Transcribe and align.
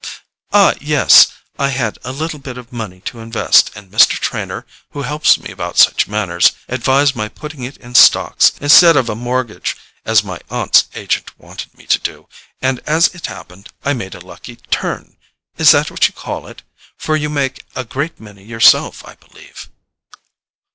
"Ah, 0.51 0.73
yes—I 0.81 1.67
had 1.69 1.99
a 2.03 2.11
little 2.11 2.39
bit 2.39 2.57
of 2.57 2.73
money 2.73 3.01
to 3.01 3.19
invest, 3.19 3.69
and 3.75 3.91
Mr. 3.91 4.13
Trenor, 4.17 4.65
who 4.93 5.03
helps 5.03 5.37
me 5.37 5.51
about 5.51 5.77
such 5.77 6.07
matters, 6.07 6.53
advised 6.67 7.15
my 7.15 7.29
putting 7.29 7.61
it 7.63 7.77
in 7.77 7.93
stocks 7.93 8.51
instead 8.59 8.97
of 8.97 9.09
a 9.09 9.15
mortgage, 9.15 9.77
as 10.03 10.23
my 10.23 10.39
aunt's 10.49 10.85
agent 10.95 11.37
wanted 11.37 11.77
me 11.77 11.85
to 11.85 11.99
do; 11.99 12.27
and 12.63 12.79
as 12.87 13.09
it 13.13 13.27
happened, 13.27 13.69
I 13.85 13.93
made 13.93 14.15
a 14.15 14.25
lucky 14.25 14.55
'turn'—is 14.55 15.69
that 15.71 15.91
what 15.91 16.07
you 16.07 16.15
call 16.15 16.47
it? 16.47 16.63
For 16.97 17.15
you 17.15 17.29
make 17.29 17.63
a 17.75 17.85
great 17.85 18.19
many 18.19 18.43
yourself, 18.43 19.05
I 19.05 19.13
believe." 19.13 19.69